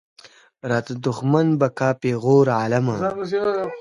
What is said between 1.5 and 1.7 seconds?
به